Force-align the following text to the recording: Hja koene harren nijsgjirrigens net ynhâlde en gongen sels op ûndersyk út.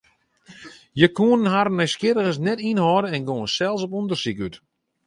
Hja 0.97 1.09
koene 1.17 1.49
harren 1.53 1.77
nijsgjirrigens 1.79 2.39
net 2.47 2.63
ynhâlde 2.69 3.07
en 3.17 3.25
gongen 3.27 3.53
sels 3.57 3.81
op 3.85 3.95
ûndersyk 3.99 4.37
út. 4.45 4.55